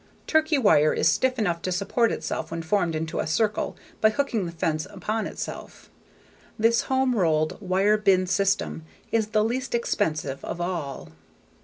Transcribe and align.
Turkey 0.25 0.57
wire 0.57 0.93
is 0.93 1.07
stiff 1.07 1.37
enough 1.37 1.61
to 1.61 1.71
support 1.71 2.11
itself 2.11 2.49
when 2.49 2.63
formed 2.63 2.95
into 2.95 3.19
a 3.19 3.27
circle 3.27 3.77
by 4.01 4.09
hooking 4.09 4.47
the 4.47 4.51
fencing 4.51 4.91
upon 4.91 5.27
itself. 5.27 5.91
This 6.57 6.81
home 6.89 7.13
rolled 7.15 7.61
wire 7.61 7.97
bin 7.97 8.25
system 8.25 8.83
is 9.11 9.27
the 9.27 9.43
least 9.43 9.75
expensive 9.75 10.43
of 10.43 10.59
all. 10.59 11.11